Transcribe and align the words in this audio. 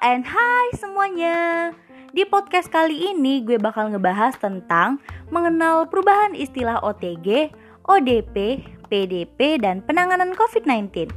and 0.00 0.24
hi 0.24 0.64
semuanya. 0.80 1.70
Di 2.10 2.24
podcast 2.24 2.72
kali 2.72 3.12
ini 3.12 3.44
gue 3.44 3.60
bakal 3.60 3.92
ngebahas 3.92 4.32
tentang 4.40 4.96
mengenal 5.28 5.86
perubahan 5.86 6.32
istilah 6.32 6.80
OTG, 6.80 7.52
ODP, 7.84 8.64
PDP, 8.88 9.60
dan 9.60 9.84
penanganan 9.84 10.32
COVID-19. 10.32 11.12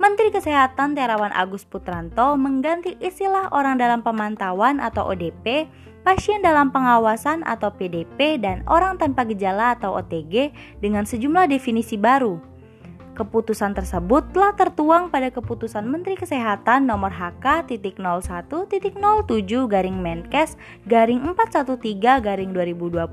Menteri 0.00 0.28
Kesehatan 0.32 0.98
Terawan 0.98 1.30
Agus 1.36 1.62
Putranto 1.68 2.34
mengganti 2.34 2.98
istilah 2.98 3.52
orang 3.54 3.78
dalam 3.78 4.02
pemantauan 4.02 4.82
atau 4.82 5.14
ODP, 5.14 5.70
pasien 6.02 6.42
dalam 6.42 6.74
pengawasan 6.74 7.46
atau 7.46 7.70
PDP, 7.70 8.40
dan 8.40 8.66
orang 8.66 8.98
tanpa 8.98 9.28
gejala 9.28 9.78
atau 9.78 9.94
OTG 10.00 10.50
dengan 10.82 11.06
sejumlah 11.06 11.46
definisi 11.52 11.94
baru. 12.00 12.53
Keputusan 13.14 13.78
tersebut 13.78 14.26
telah 14.34 14.58
tertuang 14.58 15.06
pada 15.06 15.30
keputusan 15.30 15.86
Menteri 15.86 16.18
Kesehatan 16.18 16.90
nomor 16.90 17.14
HK.01.07 17.14 17.94
garing 19.70 20.02
Menkes 20.02 20.58
garing 20.90 21.22
413 21.22 21.94
garing 22.18 22.50
2020 22.50 23.06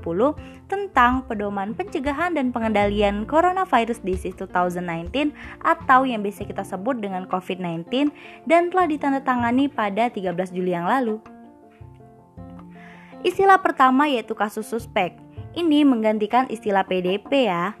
tentang 0.66 1.22
pedoman 1.30 1.70
pencegahan 1.78 2.34
dan 2.34 2.50
pengendalian 2.50 3.22
coronavirus 3.30 4.02
disease 4.02 4.34
2019 4.42 5.30
atau 5.62 6.02
yang 6.02 6.26
biasa 6.26 6.50
kita 6.50 6.66
sebut 6.66 6.98
dengan 6.98 7.22
COVID-19 7.30 8.10
dan 8.50 8.74
telah 8.74 8.90
ditandatangani 8.90 9.70
pada 9.70 10.10
13 10.10 10.34
Juli 10.50 10.74
yang 10.74 10.90
lalu. 10.90 11.22
Istilah 13.22 13.62
pertama 13.62 14.10
yaitu 14.10 14.34
kasus 14.34 14.66
suspek. 14.66 15.14
Ini 15.54 15.86
menggantikan 15.86 16.50
istilah 16.50 16.82
PDP 16.82 17.46
ya 17.46 17.78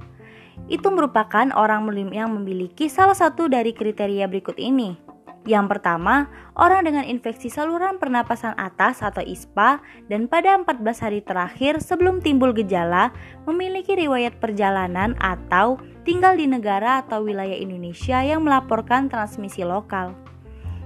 itu 0.70 0.88
merupakan 0.90 1.50
orang 1.54 1.86
yang 2.14 2.30
memiliki 2.34 2.86
salah 2.86 3.16
satu 3.16 3.50
dari 3.50 3.74
kriteria 3.74 4.28
berikut 4.30 4.58
ini. 4.58 5.12
Yang 5.42 5.74
pertama, 5.74 6.30
orang 6.54 6.86
dengan 6.86 7.02
infeksi 7.02 7.50
saluran 7.50 7.98
pernapasan 7.98 8.54
atas 8.54 9.02
atau 9.02 9.26
ISPA 9.26 9.82
dan 10.06 10.30
pada 10.30 10.54
14 10.54 10.78
hari 11.02 11.18
terakhir 11.18 11.82
sebelum 11.82 12.22
timbul 12.22 12.54
gejala 12.54 13.10
memiliki 13.42 13.98
riwayat 13.98 14.38
perjalanan 14.38 15.18
atau 15.18 15.82
tinggal 16.06 16.38
di 16.38 16.46
negara 16.46 17.02
atau 17.02 17.26
wilayah 17.26 17.58
Indonesia 17.58 18.22
yang 18.22 18.46
melaporkan 18.46 19.10
transmisi 19.10 19.66
lokal. 19.66 20.14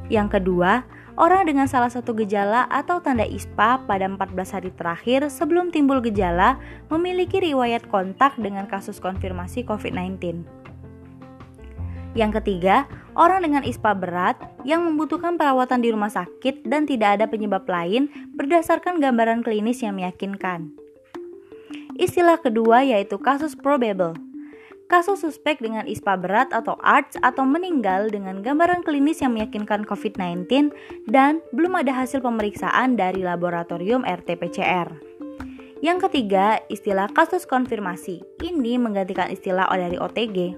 Yang 0.08 0.40
kedua, 0.40 0.88
orang 1.16 1.48
dengan 1.48 1.64
salah 1.64 1.88
satu 1.88 2.12
gejala 2.12 2.68
atau 2.68 3.00
tanda 3.00 3.24
ISPA 3.24 3.80
pada 3.88 4.04
14 4.04 4.36
hari 4.52 4.70
terakhir 4.76 5.26
sebelum 5.32 5.72
timbul 5.72 6.04
gejala 6.04 6.60
memiliki 6.92 7.40
riwayat 7.40 7.88
kontak 7.88 8.36
dengan 8.36 8.68
kasus 8.68 9.00
konfirmasi 9.00 9.64
COVID-19. 9.64 10.44
Yang 12.16 12.40
ketiga, 12.40 12.88
orang 13.12 13.44
dengan 13.44 13.60
ISPA 13.64 13.92
berat 13.92 14.36
yang 14.64 14.84
membutuhkan 14.84 15.36
perawatan 15.36 15.84
di 15.84 15.92
rumah 15.92 16.08
sakit 16.08 16.64
dan 16.64 16.88
tidak 16.88 17.20
ada 17.20 17.28
penyebab 17.28 17.68
lain 17.68 18.08
berdasarkan 18.32 19.04
gambaran 19.04 19.44
klinis 19.44 19.84
yang 19.84 20.00
meyakinkan. 20.00 20.72
Istilah 21.96 22.40
kedua 22.40 22.84
yaitu 22.84 23.16
kasus 23.16 23.56
probable 23.56 24.16
kasus 24.86 25.22
suspek 25.22 25.58
dengan 25.58 25.86
ISPA 25.86 26.14
berat 26.18 26.50
atau 26.54 26.78
ARDS 26.82 27.18
atau 27.22 27.42
meninggal 27.42 28.10
dengan 28.10 28.42
gambaran 28.42 28.86
klinis 28.86 29.18
yang 29.22 29.34
meyakinkan 29.34 29.82
COVID-19 29.82 30.70
dan 31.10 31.42
belum 31.50 31.78
ada 31.78 31.92
hasil 31.94 32.22
pemeriksaan 32.22 32.94
dari 32.94 33.26
laboratorium 33.26 34.06
RT-PCR. 34.06 35.16
Yang 35.84 36.08
ketiga, 36.08 36.62
istilah 36.72 37.10
kasus 37.12 37.44
konfirmasi. 37.44 38.24
Ini 38.40 38.80
menggantikan 38.80 39.28
istilah 39.28 39.68
dari 39.76 40.00
OTG. 40.00 40.56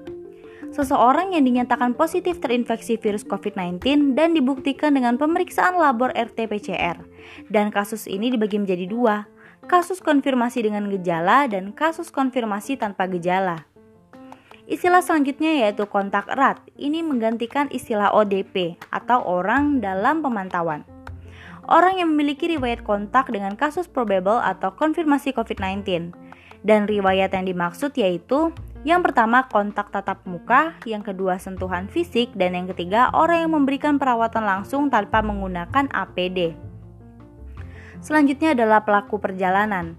Seseorang 0.69 1.33
yang 1.33 1.49
dinyatakan 1.49 1.97
positif 1.97 2.45
terinfeksi 2.45 3.01
virus 3.01 3.25
COVID-19 3.25 4.13
dan 4.13 4.37
dibuktikan 4.37 4.93
dengan 4.93 5.17
pemeriksaan 5.17 5.81
labor 5.81 6.13
RT-PCR. 6.13 7.01
Dan 7.49 7.73
kasus 7.73 8.05
ini 8.05 8.29
dibagi 8.29 8.61
menjadi 8.61 8.85
dua, 8.85 9.25
kasus 9.65 10.05
konfirmasi 10.05 10.69
dengan 10.69 10.87
gejala 10.93 11.49
dan 11.49 11.73
kasus 11.73 12.13
konfirmasi 12.13 12.77
tanpa 12.77 13.09
gejala. 13.09 13.65
Istilah 14.69 15.01
selanjutnya 15.01 15.65
yaitu 15.65 15.89
kontak 15.89 16.29
erat. 16.29 16.61
Ini 16.77 17.01
menggantikan 17.01 17.73
istilah 17.73 18.13
ODP 18.13 18.77
atau 18.93 19.25
orang 19.25 19.81
dalam 19.81 20.21
pemantauan. 20.21 20.85
Orang 21.65 21.97
yang 21.97 22.13
memiliki 22.13 22.53
riwayat 22.53 22.85
kontak 22.85 23.33
dengan 23.33 23.57
kasus 23.57 23.89
probable 23.89 24.37
atau 24.37 24.77
konfirmasi 24.77 25.33
COVID-19. 25.33 26.13
Dan 26.61 26.85
riwayat 26.85 27.33
yang 27.33 27.49
dimaksud 27.49 27.97
yaitu 27.97 28.53
yang 28.85 29.01
pertama 29.01 29.49
kontak 29.49 29.89
tatap 29.89 30.21
muka, 30.29 30.77
yang 30.85 31.01
kedua 31.01 31.41
sentuhan 31.41 31.89
fisik, 31.89 32.31
dan 32.37 32.53
yang 32.53 32.69
ketiga 32.69 33.09
orang 33.17 33.49
yang 33.49 33.53
memberikan 33.57 33.97
perawatan 33.97 34.45
langsung 34.45 34.93
tanpa 34.93 35.25
menggunakan 35.25 35.89
APD. 35.91 36.53
Selanjutnya 38.05 38.53
adalah 38.55 38.85
pelaku 38.85 39.19
perjalanan 39.19 39.99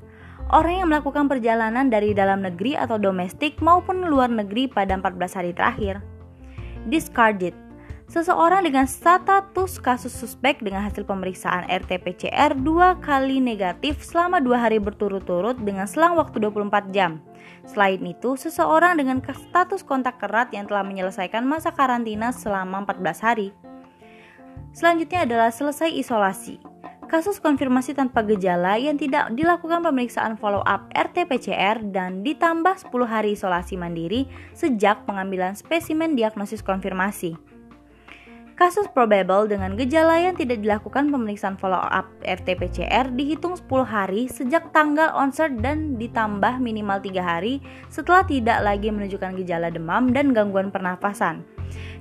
orang 0.49 0.81
yang 0.81 0.87
melakukan 0.89 1.29
perjalanan 1.29 1.93
dari 1.93 2.17
dalam 2.17 2.41
negeri 2.41 2.73
atau 2.73 2.97
domestik 2.97 3.61
maupun 3.61 4.09
luar 4.09 4.29
negeri 4.29 4.65
pada 4.65 4.97
14 4.97 5.37
hari 5.37 5.51
terakhir. 5.53 6.01
Discarded 6.89 7.53
Seseorang 8.09 8.65
dengan 8.65 8.89
status 8.89 9.77
kasus 9.77 10.09
suspek 10.09 10.57
dengan 10.65 10.81
hasil 10.81 11.05
pemeriksaan 11.05 11.69
RT-PCR 11.69 12.57
dua 12.57 12.97
kali 12.97 13.37
negatif 13.37 14.01
selama 14.01 14.41
dua 14.41 14.65
hari 14.65 14.81
berturut-turut 14.81 15.61
dengan 15.61 15.85
selang 15.85 16.17
waktu 16.17 16.41
24 16.41 16.89
jam. 16.89 17.21
Selain 17.69 18.01
itu, 18.01 18.33
seseorang 18.33 18.97
dengan 18.97 19.21
status 19.21 19.85
kontak 19.85 20.17
erat 20.25 20.49
yang 20.49 20.65
telah 20.65 20.81
menyelesaikan 20.81 21.45
masa 21.45 21.69
karantina 21.69 22.33
selama 22.33 22.81
14 22.81 23.21
hari. 23.21 23.53
Selanjutnya 24.73 25.29
adalah 25.29 25.53
selesai 25.53 25.93
isolasi 25.93 26.78
kasus 27.09 27.41
konfirmasi 27.41 27.97
tanpa 27.97 28.21
gejala 28.21 28.77
yang 28.77 28.95
tidak 28.95 29.33
dilakukan 29.33 29.81
pemeriksaan 29.81 30.37
follow 30.37 30.61
up 30.63 30.87
RT-PCR 30.93 31.81
dan 31.89 32.21
ditambah 32.21 32.77
10 32.77 32.93
hari 33.09 33.33
isolasi 33.33 33.75
mandiri 33.75 34.29
sejak 34.53 35.03
pengambilan 35.09 35.57
spesimen 35.57 36.13
diagnosis 36.13 36.61
konfirmasi. 36.61 37.58
Kasus 38.59 38.91
probable 38.91 39.47
dengan 39.47 39.79
gejala 39.79 40.19
yang 40.19 40.35
tidak 40.35 40.59
dilakukan 40.59 41.07
pemeriksaan 41.07 41.55
follow 41.55 41.79
up 41.79 42.11
RT-PCR 42.27 43.07
dihitung 43.15 43.55
10 43.55 43.71
hari 43.87 44.27
sejak 44.27 44.75
tanggal 44.75 45.15
onset 45.15 45.63
dan 45.63 45.95
ditambah 45.95 46.59
minimal 46.59 46.99
3 46.99 47.23
hari 47.23 47.63
setelah 47.87 48.27
tidak 48.27 48.59
lagi 48.59 48.91
menunjukkan 48.91 49.39
gejala 49.39 49.71
demam 49.71 50.11
dan 50.11 50.35
gangguan 50.35 50.75
pernafasan 50.75 51.47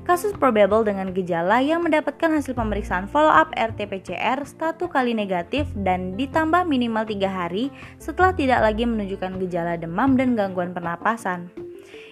kasus 0.09 0.33
probable 0.35 0.83
dengan 0.83 1.13
gejala 1.13 1.61
yang 1.61 1.85
mendapatkan 1.85 2.33
hasil 2.41 2.57
pemeriksaan 2.57 3.07
follow-up 3.07 3.53
RT-PCR 3.55 4.41
satu 4.49 4.89
kali 4.89 5.13
negatif 5.13 5.69
dan 5.87 6.17
ditambah 6.17 6.65
minimal 6.65 7.05
3 7.05 7.23
hari 7.29 7.69
setelah 8.01 8.33
tidak 8.33 8.65
lagi 8.65 8.89
menunjukkan 8.89 9.37
gejala 9.47 9.77
demam 9.77 10.17
dan 10.17 10.33
gangguan 10.35 10.73
pernapasan. 10.73 11.53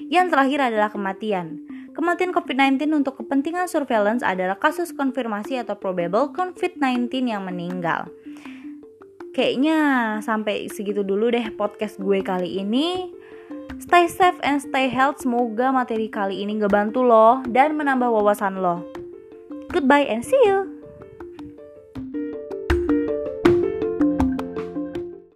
Yang 0.07 0.39
terakhir 0.39 0.61
adalah 0.71 0.93
kematian. 0.93 1.66
Kematian 2.07 2.31
COVID-19 2.31 3.03
untuk 3.03 3.19
kepentingan 3.19 3.67
surveillance 3.67 4.23
adalah 4.23 4.55
kasus 4.63 4.95
konfirmasi 4.95 5.59
atau 5.59 5.75
probable 5.75 6.31
COVID-19 6.39 7.11
yang 7.35 7.43
meninggal. 7.43 8.07
Kayaknya 9.35 9.79
sampai 10.23 10.71
segitu 10.71 11.03
dulu 11.03 11.35
deh 11.35 11.51
podcast 11.59 11.99
gue 11.99 12.23
kali 12.23 12.63
ini. 12.63 13.11
Stay 13.83 14.07
safe 14.07 14.39
and 14.47 14.63
stay 14.63 14.87
healthy. 14.87 15.27
Semoga 15.27 15.75
materi 15.75 16.07
kali 16.07 16.47
ini 16.47 16.63
ngebantu 16.63 17.03
lo 17.03 17.43
dan 17.51 17.75
menambah 17.75 18.07
wawasan 18.07 18.63
lo. 18.63 18.87
Goodbye 19.75 20.07
and 20.07 20.23
see 20.23 20.39
you. 20.47 20.76